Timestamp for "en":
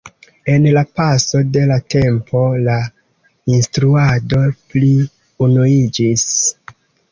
0.51-0.63